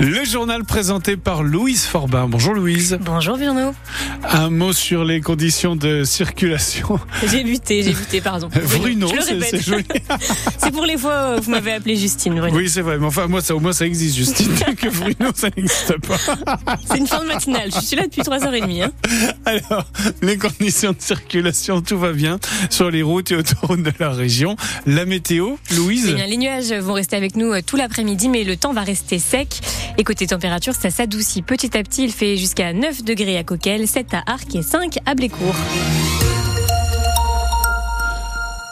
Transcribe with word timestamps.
Le 0.00 0.24
journal 0.24 0.64
présenté 0.64 1.16
par 1.16 1.42
Louise 1.42 1.84
Forbin. 1.84 2.28
Bonjour 2.28 2.54
Louise. 2.54 2.96
Bonjour 3.00 3.36
Bruno. 3.36 3.74
Un 4.22 4.48
mot 4.48 4.72
sur 4.72 5.04
les 5.04 5.20
conditions 5.20 5.74
de 5.74 6.04
circulation. 6.04 7.00
J'ai 7.26 7.42
buté, 7.42 7.82
j'ai 7.82 7.92
buté, 7.92 8.20
pardon. 8.20 8.48
Bruno, 8.78 9.10
c'est 9.20 9.60
joli. 9.60 9.84
c'est 10.58 10.70
pour 10.70 10.86
les 10.86 10.96
fois 10.96 11.36
où 11.36 11.42
vous 11.42 11.50
m'avez 11.50 11.72
appelé 11.72 11.96
Justine. 11.96 12.36
Bruno. 12.36 12.56
Oui, 12.56 12.68
c'est 12.68 12.82
vrai. 12.82 12.96
Mais 12.98 13.06
enfin, 13.06 13.26
moi, 13.26 13.40
ça, 13.40 13.56
au 13.56 13.60
moins, 13.60 13.72
ça 13.72 13.86
existe, 13.86 14.16
Justine. 14.16 14.54
que 14.76 14.88
Bruno, 14.88 15.32
ça 15.34 15.48
n'existe 15.56 15.98
pas. 16.06 16.16
c'est 16.88 16.98
une 16.98 17.08
fin 17.08 17.20
de 17.24 17.26
matinale. 17.28 17.70
Je 17.74 17.80
suis 17.80 17.96
là 17.96 18.04
depuis 18.04 18.22
3h30. 18.22 18.84
Hein. 18.84 18.92
Alors, 19.46 19.84
les 20.22 20.38
conditions 20.38 20.92
de 20.92 21.00
circulation, 21.00 21.82
tout 21.82 21.98
va 21.98 22.12
bien 22.12 22.38
sur 22.70 22.88
les 22.88 23.02
routes 23.02 23.32
et 23.32 23.34
autoroutes 23.34 23.82
de 23.82 23.92
la 23.98 24.10
région. 24.10 24.54
La 24.86 25.06
météo, 25.06 25.56
Louise? 25.76 26.06
Eh 26.10 26.14
bien, 26.14 26.26
Les 26.26 26.36
nuages 26.36 26.72
vont 26.72 26.92
rester 26.92 27.16
avec 27.16 27.34
nous 27.34 27.52
euh, 27.52 27.62
tout 27.66 27.76
l'après-midi, 27.76 28.28
mais 28.28 28.44
le 28.44 28.56
temps 28.56 28.72
va 28.72 28.82
rester 28.82 29.18
sec. 29.18 29.60
Et 30.00 30.04
côté 30.04 30.28
température, 30.28 30.74
ça 30.74 30.90
s'adoucit 30.90 31.42
petit 31.42 31.76
à 31.76 31.82
petit. 31.82 32.04
Il 32.04 32.12
fait 32.12 32.36
jusqu'à 32.36 32.72
9 32.72 33.02
degrés 33.02 33.36
à 33.36 33.42
Coquel, 33.42 33.88
7 33.88 34.14
à 34.14 34.22
Arc 34.26 34.54
et 34.54 34.62
5 34.62 34.98
à 35.04 35.14
Blécourt. 35.16 35.56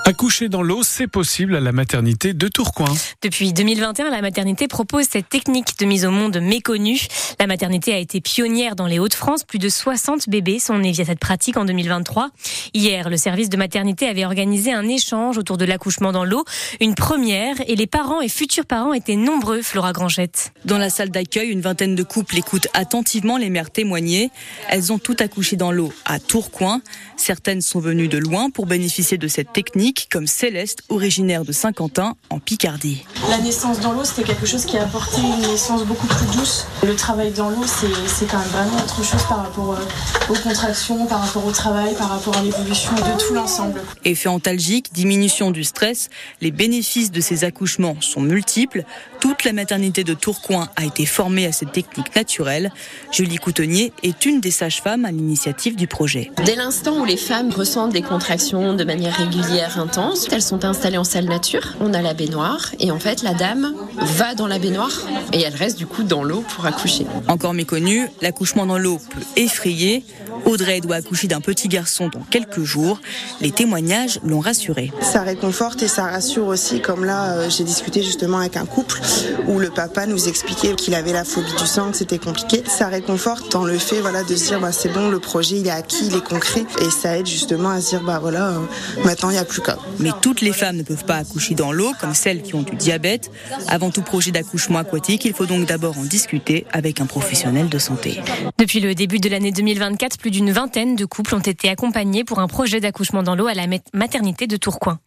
Accoucher 0.09 0.49
dans 0.49 0.63
l'eau, 0.63 0.85
c'est 0.85 1.09
possible 1.09 1.57
à 1.57 1.61
la 1.61 1.73
maternité 1.73 2.33
de 2.33 2.47
Tourcoing. 2.47 2.95
Depuis 3.23 3.53
2021, 3.53 4.09
la 4.09 4.23
maternité 4.23 4.69
propose 4.69 5.07
cette 5.11 5.29
technique 5.29 5.77
de 5.81 5.85
mise 5.85 6.05
au 6.05 6.13
monde 6.13 6.39
méconnue. 6.41 7.09
La 7.41 7.49
maternité 7.49 7.93
a 7.93 7.99
été 7.99 8.21
pionnière 8.21 8.77
dans 8.77 8.87
les 8.87 9.01
Hauts-de-France. 9.01 9.43
Plus 9.43 9.59
de 9.59 9.69
60 9.69 10.29
bébés 10.29 10.61
sont 10.61 10.79
nés 10.79 10.93
via 10.93 11.05
cette 11.05 11.19
pratique 11.19 11.57
en 11.57 11.65
2023. 11.65 12.29
Hier, 12.73 13.11
le 13.11 13.17
service 13.17 13.49
de 13.49 13.57
maternité 13.57 14.07
avait 14.07 14.25
organisé 14.25 14.73
un 14.73 14.87
échange 14.87 15.39
autour 15.39 15.57
de 15.57 15.65
l'accouchement 15.65 16.13
dans 16.13 16.25
l'eau, 16.25 16.45
une 16.81 16.95
première, 16.95 17.57
et 17.67 17.75
les 17.75 17.89
parents 17.89 18.21
et 18.21 18.29
futurs 18.29 18.65
parents 18.65 18.93
étaient 18.93 19.17
nombreux, 19.17 19.61
Flora 19.61 19.93
Granchette. 19.93 20.53
Dans 20.65 20.79
la 20.79 20.89
salle 20.89 21.11
d'accueil, 21.11 21.49
une 21.49 21.63
vingtaine 21.63 21.97
de 21.97 22.05
couples 22.05 22.39
écoutent 22.39 22.69
attentivement 22.75 23.39
les 23.39 23.51
mères 23.51 23.73
témoigner. 23.73 24.31
Elles 24.69 24.93
ont 24.93 25.01
toutes 25.01 25.21
accouché 25.21 25.57
dans 25.57 25.73
l'eau 25.73 25.93
à 26.05 26.21
Tourcoing. 26.21 26.81
Certaines 27.17 27.61
sont 27.61 27.81
venues 27.81 28.07
de 28.07 28.19
loin 28.19 28.51
pour 28.51 28.67
bénéficier 28.67 29.19
de 29.19 29.27
cette 29.27 29.53
technique 29.53 29.96
comme 30.05 30.27
Céleste, 30.27 30.81
originaire 30.89 31.45
de 31.45 31.53
Saint-Quentin, 31.53 32.15
en 32.31 32.39
Picardie. 32.39 33.05
La 33.31 33.39
naissance 33.39 33.81
dans 33.81 33.93
l'eau, 33.93 34.05
c'était 34.05 34.25
quelque 34.25 34.47
chose 34.47 34.65
qui 34.65 34.77
a 34.77 34.83
apporté 34.83 35.21
une 35.21 35.51
naissance 35.51 35.85
beaucoup 35.85 36.07
plus 36.07 36.27
douce. 36.37 36.67
Le 36.85 36.95
travail 36.95 37.33
dans 37.33 37.49
l'eau, 37.49 37.65
c'est 37.67 38.27
quand 38.27 38.39
même 38.39 38.49
vraiment 38.49 38.77
autre 38.77 39.03
chose 39.03 39.23
par 39.29 39.39
rapport 39.45 39.73
euh, 39.73 40.33
aux 40.33 40.37
contractions, 40.37 41.07
par 41.07 41.23
rapport 41.23 41.45
au 41.47 41.53
travail, 41.53 41.95
par 41.95 42.11
rapport 42.11 42.37
à 42.37 42.43
l'évolution 42.43 42.93
de 42.93 43.21
tout 43.21 43.35
l'ensemble. 43.35 43.83
Effet 44.05 44.29
antalgique, 44.29 44.93
diminution 44.93 45.51
du 45.51 45.65
stress, 45.65 46.11
les 46.41 46.51
bénéfices 46.51 47.11
de 47.11 47.21
ces 47.21 47.45
accouchements 47.45 47.97
sont 48.01 48.21
multiples. 48.21 48.85
Toute 49.21 49.45
la 49.45 49.53
maternité 49.53 50.05
de 50.05 50.15
Tourcoing 50.15 50.69
a 50.77 50.85
été 50.85 51.07
formée 51.07 51.47
à 51.47 51.53
cette 51.53 51.73
technique 51.73 52.15
naturelle. 52.15 52.71
Julie 53.11 53.37
Coutonnier 53.37 53.93
est 54.03 54.27
une 54.27 54.41
des 54.41 54.51
sages-femmes 54.51 55.05
à 55.05 55.11
l'initiative 55.11 55.77
du 55.77 55.87
projet. 55.87 56.31
Dès 56.45 56.55
l'instant 56.55 57.01
où 57.01 57.05
les 57.05 57.17
femmes 57.17 57.51
ressentent 57.51 57.93
des 57.93 58.03
contractions 58.03 58.75
de 58.75 58.85
manière 58.85 59.17
régulière, 59.17 59.86
elles 60.31 60.43
sont 60.43 60.65
installées 60.65 60.99
en 60.99 61.05
salle 61.05 61.27
nature. 61.27 61.75
On 61.81 61.95
a 61.95 62.03
la 62.03 62.15
baignoire 62.15 62.73
et 62.79 62.91
en 62.91 62.99
fait 62.99 63.23
la 63.23 63.35
dame 63.35 63.75
va 63.97 64.35
dans 64.35 64.47
la 64.47 64.59
baignoire 64.59 64.93
et 65.33 65.41
elle 65.41 65.55
reste 65.55 65.79
du 65.79 65.87
coup 65.87 66.03
dans 66.03 66.23
l'eau 66.23 66.45
pour 66.55 66.67
accoucher. 66.67 67.07
Encore 67.29 67.55
méconnu, 67.55 68.09
l'accouchement 68.21 68.67
dans 68.67 68.79
l'eau 68.79 68.99
peut 69.11 69.23
effrayer. 69.37 70.05
Audrey 70.45 70.81
doit 70.81 70.97
accoucher 70.97 71.29
d'un 71.29 71.41
petit 71.41 71.69
garçon 71.69 72.09
dans 72.13 72.21
quelques 72.31 72.63
jours. 72.63 73.01
Les 73.41 73.51
témoignages 73.51 74.21
l'ont 74.25 74.41
rassurée. 74.41 74.93
Ça 75.01 75.23
réconforte 75.23 75.83
et 75.83 75.89
ça 75.89 76.05
rassure 76.05 76.47
aussi, 76.47 76.81
comme 76.81 77.05
là 77.05 77.33
euh, 77.33 77.51
j'ai 77.51 77.65
discuté 77.65 78.03
justement 78.03 78.39
avec 78.39 78.57
un 78.57 78.67
couple 78.67 79.01
où 79.49 79.59
le 79.59 79.71
papa 79.71 80.07
nous 80.07 80.29
expliquait 80.29 80.75
qu'il 80.75 80.95
avait 80.95 81.13
la 81.13 81.25
phobie 81.25 81.55
du 81.59 81.67
sang, 81.67 81.91
que 81.91 81.97
c'était 81.97 82.19
compliqué. 82.19 82.63
Ça 82.67 82.89
réconforte 82.89 83.51
dans 83.53 83.65
le 83.65 83.79
fait 83.79 84.01
voilà, 84.01 84.23
de 84.23 84.37
se 84.37 84.49
dire 84.49 84.61
bah, 84.61 84.73
c'est 84.73 84.93
bon, 84.93 85.09
le 85.09 85.19
projet 85.19 85.57
il 85.57 85.67
est 85.67 85.71
acquis, 85.71 86.07
il 86.07 86.17
est 86.17 86.25
concret 86.25 86.65
et 86.81 86.91
ça 86.91 87.17
aide 87.17 87.27
justement 87.27 87.71
à 87.71 87.81
se 87.81 87.91
dire 87.91 88.03
bah 88.03 88.19
voilà, 88.21 88.49
euh, 88.49 88.59
maintenant 89.05 89.31
il 89.31 89.35
n'y 89.35 89.39
a 89.39 89.45
plus 89.45 89.63
qu'à. 89.63 89.76
Mais 89.99 90.11
toutes 90.23 90.41
les 90.41 90.53
femmes 90.53 90.77
ne 90.77 90.83
peuvent 90.83 91.05
pas 91.05 91.17
accoucher 91.17 91.55
dans 91.55 91.73
l'eau, 91.73 91.93
comme 92.01 92.15
celles 92.15 92.43
qui 92.43 92.55
ont 92.55 92.63
du 92.63 92.77
diabète. 92.77 93.31
Avant 93.69 93.91
tout 93.91 94.03
projet 94.03 94.31
d'accouchement 94.31 94.79
aquatique, 94.79 95.25
il 95.25 95.33
faut 95.33 95.47
donc 95.47 95.67
d'abord 95.67 95.99
en 95.99 96.05
discuter 96.05 96.67
avec 96.73 97.01
un 97.01 97.07
professionnel 97.07 97.69
de 97.69 97.79
santé. 97.79 98.21
Depuis 98.59 98.81
le 98.81 98.95
début 98.95 99.19
de 99.19 99.29
l'année 99.29 99.53
2024, 99.53 100.19
plus 100.19 100.31
d'une 100.31 100.51
vingtaine 100.51 100.97
de 100.97 101.05
couples 101.05 101.35
ont 101.35 101.41
été 101.41 101.69
accompagnés 101.69 102.25
pour 102.25 102.39
un 102.39 102.49
projet 102.49 102.81
d'accouchement 102.81 103.23
dans 103.23 103.35
l'eau 103.35 103.47
à 103.47 103.55
la 103.55 103.67
maternité 103.93 104.47
de 104.47 104.57
Tourcoing. 104.57 104.99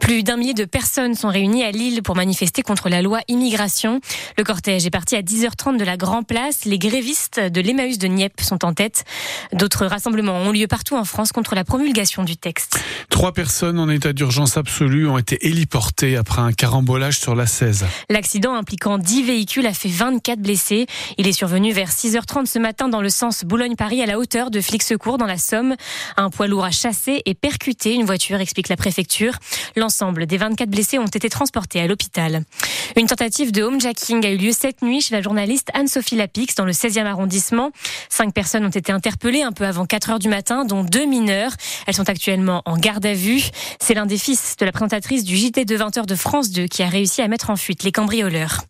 Plus 0.00 0.22
d'un 0.22 0.36
millier 0.36 0.54
de 0.54 0.64
personnes 0.64 1.14
sont 1.14 1.28
réunies 1.28 1.64
à 1.64 1.70
Lille 1.70 2.02
pour 2.02 2.16
manifester 2.16 2.62
contre 2.62 2.88
la 2.88 3.02
loi 3.02 3.20
immigration. 3.28 4.00
Le 4.36 4.44
cortège 4.44 4.86
est 4.86 4.90
parti 4.90 5.16
à 5.16 5.22
10h30 5.22 5.78
de 5.78 5.84
la 5.84 5.96
Grand 5.96 6.22
Place. 6.22 6.64
Les 6.64 6.78
grévistes 6.78 7.40
de 7.40 7.60
l'Emmaüs 7.60 7.98
de 7.98 8.06
Nieppe 8.06 8.40
sont 8.40 8.64
en 8.64 8.72
tête. 8.72 9.04
D'autres 9.52 9.86
rassemblements 9.86 10.38
ont 10.38 10.52
lieu 10.52 10.66
partout 10.66 10.96
en 10.96 11.04
France 11.04 11.32
contre 11.32 11.54
la 11.54 11.64
promulgation 11.64 12.24
du 12.24 12.36
texte. 12.36 12.80
Trois 13.10 13.32
personnes 13.32 13.78
en 13.78 13.88
état 13.88 14.12
d'urgence 14.12 14.56
absolue 14.56 15.08
ont 15.08 15.18
été 15.18 15.46
héliportées 15.46 16.16
après 16.16 16.40
un 16.40 16.52
carambolage 16.52 17.18
sur 17.18 17.34
la 17.34 17.46
16. 17.46 17.86
L'accident 18.10 18.54
impliquant 18.54 18.98
10 18.98 19.24
véhicules 19.24 19.66
a 19.66 19.74
fait 19.74 19.88
24 19.88 20.40
blessés. 20.40 20.86
Il 21.16 21.26
est 21.26 21.32
survenu 21.32 21.72
vers 21.72 21.90
6h30 21.90 22.46
ce 22.46 22.58
matin 22.58 22.88
dans 22.88 23.00
le 23.00 23.10
sens 23.10 23.44
Boulogne-Paris 23.44 24.02
à 24.02 24.06
la 24.06 24.18
hauteur 24.18 24.50
de 24.50 24.60
Flix-Secours 24.60 25.18
dans 25.18 25.26
la 25.26 25.38
Somme. 25.38 25.74
Un 26.16 26.30
poids 26.30 26.46
lourd 26.46 26.64
a 26.64 26.70
chassé 26.70 27.22
et 27.24 27.34
percuté 27.34 27.94
une 27.94 28.04
voiture, 28.04 28.40
explique 28.40 28.68
la 28.68 28.76
préfecture. 28.76 29.32
L'ensemble 29.78 30.26
des 30.26 30.38
24 30.38 30.68
blessés 30.68 30.98
ont 30.98 31.06
été 31.06 31.30
transportés 31.30 31.80
à 31.80 31.86
l'hôpital. 31.86 32.42
Une 32.96 33.06
tentative 33.06 33.52
de 33.52 33.62
homejacking 33.62 34.26
a 34.26 34.30
eu 34.30 34.36
lieu 34.36 34.50
cette 34.50 34.82
nuit 34.82 35.00
chez 35.00 35.14
la 35.14 35.22
journaliste 35.22 35.68
Anne-Sophie 35.72 36.16
Lapix 36.16 36.56
dans 36.56 36.64
le 36.64 36.72
16e 36.72 37.06
arrondissement. 37.06 37.70
Cinq 38.08 38.34
personnes 38.34 38.66
ont 38.66 38.70
été 38.70 38.90
interpellées 38.90 39.42
un 39.42 39.52
peu 39.52 39.64
avant 39.64 39.86
4 39.86 40.10
heures 40.10 40.18
du 40.18 40.28
matin, 40.28 40.64
dont 40.64 40.82
deux 40.82 41.06
mineurs. 41.06 41.52
Elles 41.86 41.94
sont 41.94 42.08
actuellement 42.08 42.62
en 42.64 42.76
garde 42.76 43.06
à 43.06 43.14
vue. 43.14 43.44
C'est 43.80 43.94
l'un 43.94 44.06
des 44.06 44.18
fils 44.18 44.56
de 44.58 44.66
la 44.66 44.72
présentatrice 44.72 45.22
du 45.22 45.36
JT 45.36 45.64
de 45.64 45.76
20h 45.76 46.06
de 46.06 46.14
France 46.16 46.50
2 46.50 46.66
qui 46.66 46.82
a 46.82 46.88
réussi 46.88 47.22
à 47.22 47.28
mettre 47.28 47.50
en 47.50 47.56
fuite 47.56 47.84
les 47.84 47.92
cambrioleurs. 47.92 48.62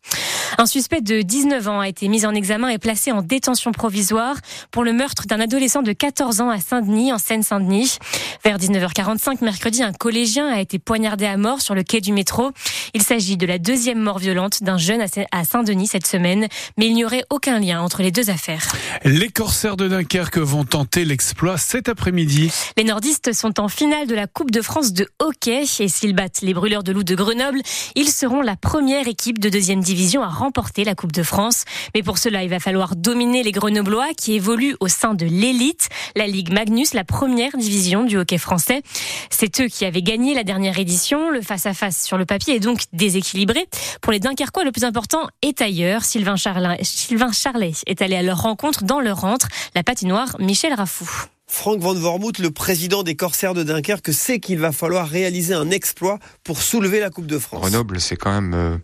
Un 0.61 0.67
suspect 0.67 1.03
de 1.03 1.23
19 1.23 1.69
ans 1.69 1.79
a 1.79 1.89
été 1.89 2.09
mis 2.09 2.27
en 2.27 2.35
examen 2.35 2.69
et 2.69 2.79
placé 2.79 3.13
en 3.13 3.23
détention 3.23 3.71
provisoire 3.71 4.35
pour 4.73 4.83
le 4.83 4.93
meurtre 4.93 5.25
d'un 5.29 5.39
adolescent 5.39 5.83
de 5.83 5.93
14 5.93 6.41
ans 6.41 6.51
à 6.51 6.59
Saint-Denis, 6.59 7.13
en 7.13 7.19
Seine-Saint-Denis. 7.19 7.99
Vers 8.43 8.59
19h45 8.59 9.45
mercredi, 9.45 9.85
un 9.85 9.93
collégien 9.93 10.49
a 10.49 10.61
été 10.61 10.81
poignardé 10.81 11.27
à 11.27 11.37
mort 11.37 11.61
sur 11.61 11.77
le 11.77 11.85
quai 11.85 12.01
du 12.01 12.13
métro. 12.13 12.51
Il 12.95 13.03
s'agit 13.03 13.37
de 13.37 13.47
la 13.47 13.59
deuxième 13.59 14.01
mort 14.01 14.19
violente 14.19 14.63
d'un 14.63 14.79
jeune 14.79 15.05
à 15.33 15.45
Saint-Denis 15.45 15.89
cette 15.89 16.07
semaine, 16.07 16.49
mais 16.77 16.87
il 16.87 16.95
n'y 16.95 17.05
aurait 17.05 17.25
aucun 17.31 17.59
lien 17.59 17.81
entre 17.81 18.03
les 18.03 18.11
deux 18.11 18.31
affaires. 18.31 18.73
Les 19.05 19.29
corsaires 19.29 19.77
de 19.77 19.89
Dunkerque 19.89 20.39
vont 20.39 20.65
tenter 20.65 21.05
l'exploit 21.05 21.59
cet 21.59 21.89
après-midi. 21.89 22.51
Les 22.77 22.85
nordistes 22.85 23.33
sont 23.33 23.61
en 23.61 23.69
finale 23.69 24.07
de 24.07 24.15
la 24.15 24.27
Coupe 24.27 24.51
de 24.51 24.63
France 24.63 24.93
de 24.93 25.07
hockey 25.19 25.65
et 25.79 25.89
s'ils 25.89 26.15
battent 26.15 26.41
les 26.43 26.55
brûleurs 26.55 26.83
de 26.83 26.93
loups 26.93 27.05
de 27.05 27.15
Grenoble, 27.15 27.61
ils 27.95 28.09
seront 28.09 28.43
la 28.43 28.57
première 28.57 29.09
équipe 29.09 29.39
de 29.39 29.49
deuxième 29.49 29.81
division 29.81 30.23
à 30.23 30.29
remporter 30.29 30.85
la 30.85 30.95
Coupe 30.95 31.13
de 31.13 31.23
France. 31.23 31.65
Mais 31.95 32.03
pour 32.03 32.19
cela, 32.19 32.43
il 32.43 32.51
va 32.51 32.61
falloir 32.61 32.97
dominer 32.97 33.43
les 33.43 33.53
Grenoblois 33.53 34.09
qui 34.17 34.35
évoluent 34.35 34.77
au 34.81 34.89
sein 34.89 35.15
de 35.15 35.27
l'élite, 35.27 35.89
la 36.17 36.27
Ligue 36.27 36.53
Magnus, 36.53 36.95
la 36.95 37.05
première 37.05 37.57
division 37.57 38.05
du 38.05 38.19
hockey 38.19 38.39
français. 38.39 38.83
C'est 39.31 39.61
eux 39.61 39.69
qui 39.69 39.85
avaient 39.85 40.03
gagné 40.03 40.35
la 40.35 40.45
dernière 40.45 40.79
édition. 40.79 41.31
Le 41.31 41.43
face-à-face 41.43 42.05
sur 42.05 42.19
le 42.19 42.27
papier 42.27 42.57
est 42.57 42.61
donc 42.61 42.78
déséquilibré. 42.93 43.67
Pour 44.01 44.13
les 44.13 44.21
Dunkerquois, 44.21 44.65
le 44.65 44.73
plus 44.73 44.85
important 44.85 45.29
est 45.43 45.61
ailleurs. 45.61 46.05
Sylvain 46.05 46.37
Charlet, 46.37 46.79
Sylvain 46.83 47.33
Charlet 47.33 47.73
est 47.87 48.03
allé 48.03 48.17
à 48.17 48.23
leur 48.23 48.43
rencontre 48.43 48.85
dans 48.85 49.01
leur 49.01 49.21
rentre, 49.21 49.49
la 49.75 49.83
patinoire 49.83 50.37
Michel 50.39 50.75
Raffou. 50.75 51.09
Franck 51.51 51.81
Van 51.81 51.95
Vormouth, 51.95 52.39
le 52.39 52.51
président 52.51 53.03
des 53.03 53.17
Corsaires 53.17 53.55
de 53.55 53.63
Dunkerque, 53.63 54.13
sait 54.13 54.39
qu'il 54.39 54.59
va 54.59 54.71
falloir 54.71 55.09
réaliser 55.09 55.55
un 55.55 55.71
exploit 55.71 56.19
pour 56.45 56.61
soulever 56.61 57.01
la 57.01 57.09
Coupe 57.09 57.27
de 57.27 57.39
France. 57.39 57.63
Grenoble, 57.63 58.01
c'est 58.01 58.17
quand 58.17 58.31
même 58.31 58.55
euh, 58.55 58.77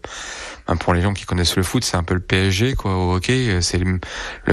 ben, 0.67 0.77
pour 0.77 0.95
les 0.95 1.03
gens 1.03 1.13
qui 1.13 1.25
connaissent 1.25 1.57
le 1.57 1.63
foot, 1.63 1.85
c'est 1.85 1.97
un 1.97 2.03
peu 2.03 2.15
le 2.15 2.21
PSG 2.21 2.75
quoi 2.75 2.97
au 2.97 3.15
hockey. 3.15 3.59
C'est 3.61 3.79
le, 3.79 3.99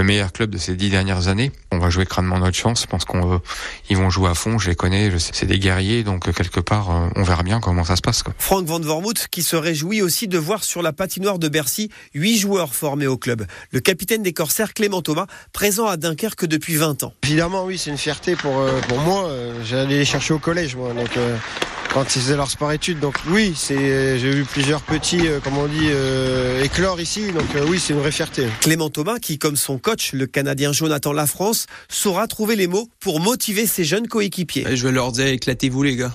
meilleur 0.02 0.32
club 0.32 0.50
de 0.50 0.58
ces 0.58 0.74
dix 0.74 0.90
dernières 0.90 1.28
années. 1.28 1.52
On 1.70 1.78
va 1.78 1.90
jouer 1.90 2.06
crânement 2.06 2.38
notre 2.38 2.56
chance. 2.56 2.82
Je 2.82 2.86
pense 2.86 3.04
qu'on 3.04 3.40
ils 3.88 3.96
vont 3.96 4.10
jouer 4.10 4.30
à 4.30 4.34
fond. 4.34 4.58
Je 4.58 4.68
les 4.68 4.76
connais. 4.76 5.10
C'est 5.18 5.46
des 5.46 5.58
guerriers. 5.58 6.02
Donc 6.04 6.32
quelque 6.32 6.60
part, 6.60 6.90
on 7.16 7.22
verra 7.22 7.42
bien 7.42 7.60
comment 7.60 7.84
ça 7.84 7.96
se 7.96 8.02
passe. 8.02 8.22
Quoi. 8.22 8.34
Franck 8.38 8.66
Van 8.66 8.80
Vormouth 8.80 9.28
qui 9.30 9.42
se 9.42 9.56
réjouit 9.56 10.02
aussi 10.02 10.28
de 10.28 10.38
voir 10.38 10.64
sur 10.64 10.82
la 10.82 10.92
patinoire 10.92 11.38
de 11.38 11.48
Bercy 11.48 11.90
huit 12.14 12.38
joueurs 12.38 12.74
formés 12.74 13.06
au 13.06 13.16
club. 13.16 13.46
Le 13.70 13.80
capitaine 13.80 14.22
des 14.22 14.32
Corsaires 14.32 14.74
Clément 14.74 15.02
Thomas, 15.02 15.26
présent 15.52 15.86
à 15.86 15.96
Dunkerque 15.96 16.46
depuis 16.46 16.76
20 16.76 17.04
ans. 17.04 17.14
Évidemment, 17.24 17.64
oui, 17.64 17.78
c'est 17.78 17.90
une 17.90 17.98
fierté 17.98 18.36
pour 18.36 18.58
euh, 18.58 18.80
pour 18.88 18.98
moi. 18.98 19.30
J'allais 19.64 19.98
les 19.98 20.04
chercher 20.04 20.34
au 20.34 20.38
collège, 20.38 20.76
moi. 20.76 20.92
Donc 20.92 21.16
euh, 21.16 21.36
quand 21.92 22.16
ils 22.16 22.22
faisaient 22.22 22.36
leur 22.36 22.50
sport-études. 22.50 23.00
Donc 23.00 23.16
oui, 23.28 23.52
c'est, 23.56 24.18
j'ai 24.18 24.30
vu 24.30 24.44
plusieurs 24.44 24.82
petits, 24.82 25.26
euh, 25.26 25.40
comme 25.40 25.58
on 25.58 25.66
dit, 25.66 25.88
euh, 25.90 26.62
éclore 26.62 27.00
ici. 27.00 27.32
Donc 27.32 27.54
euh, 27.54 27.64
oui, 27.68 27.78
c'est 27.78 27.92
une 27.92 28.00
vraie 28.00 28.12
fierté. 28.12 28.46
Clément 28.60 28.90
Thomas, 28.90 29.18
qui 29.18 29.38
comme 29.38 29.56
son 29.56 29.78
coach, 29.78 30.12
le 30.12 30.26
Canadien 30.26 30.72
Jonathan 30.72 31.12
Lafrance, 31.12 31.66
saura 31.88 32.26
trouver 32.26 32.56
les 32.56 32.66
mots 32.66 32.88
pour 33.00 33.20
motiver 33.20 33.66
ses 33.66 33.84
jeunes 33.84 34.08
coéquipiers. 34.08 34.64
Je 34.74 34.86
vais 34.86 34.92
leur 34.92 35.12
dire, 35.12 35.26
éclatez-vous 35.26 35.82
les 35.82 35.96
gars. 35.96 36.12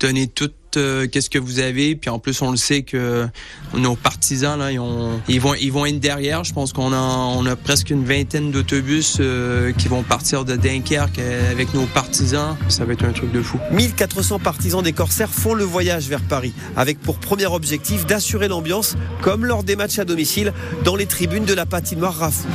Donnez 0.00 0.28
tout 0.28 0.50
euh, 0.76 1.06
qu'est-ce 1.06 1.30
que 1.30 1.38
vous 1.38 1.60
avez. 1.60 1.94
Puis 1.94 2.10
en 2.10 2.18
plus, 2.18 2.40
on 2.42 2.50
le 2.50 2.56
sait 2.56 2.82
que 2.82 3.28
nos 3.74 3.96
partisans 3.96 4.58
là, 4.58 4.72
ils, 4.72 4.80
ils 5.28 5.40
vont 5.40 5.54
ils 5.54 5.70
vont 5.70 5.84
être 5.86 6.00
derrière. 6.00 6.44
Je 6.44 6.52
pense 6.52 6.72
qu'on 6.72 6.92
a 6.92 6.98
on 6.98 7.44
a 7.46 7.56
presque 7.56 7.90
une 7.90 8.04
vingtaine 8.04 8.50
d'autobus 8.50 9.18
euh, 9.20 9.72
qui 9.72 9.88
vont 9.88 10.02
partir 10.02 10.44
de 10.44 10.56
Dunkerque 10.56 11.18
avec 11.50 11.74
nos 11.74 11.86
partisans. 11.86 12.56
Ça 12.68 12.84
va 12.84 12.94
être 12.94 13.04
un 13.04 13.12
truc 13.12 13.32
de 13.32 13.42
fou. 13.42 13.58
1400 13.72 14.38
partisans 14.38 14.82
des 14.82 14.92
Corsaires 14.92 15.30
font 15.30 15.54
le 15.54 15.64
voyage 15.64 16.08
vers 16.08 16.22
Paris, 16.22 16.54
avec 16.76 17.00
pour 17.00 17.18
premier 17.18 17.46
objectif 17.46 18.06
d'assurer 18.06 18.48
l'ambiance, 18.48 18.96
comme 19.20 19.44
lors 19.44 19.64
des 19.64 19.76
matchs 19.76 19.98
à 19.98 20.04
domicile, 20.04 20.52
dans 20.84 20.96
les 20.96 21.06
tribunes 21.06 21.44
de 21.44 21.54
la 21.54 21.66
patinoire 21.66 22.14
Rafou. 22.14 22.48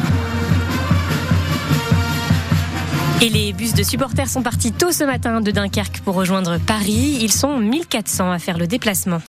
Et 3.21 3.29
les 3.29 3.53
bus 3.53 3.73
de 3.73 3.81
supporters 3.81 4.29
sont 4.29 4.43
partis 4.43 4.71
tôt 4.71 4.91
ce 4.91 5.03
matin 5.03 5.39
de 5.39 5.49
Dunkerque 5.49 6.01
pour 6.01 6.15
rejoindre 6.15 6.57
Paris. 6.59 7.17
Ils 7.21 7.31
sont 7.31 7.57
1400 7.57 8.31
à 8.31 8.39
faire 8.39 8.57
le 8.57 8.67
déplacement. 8.67 9.21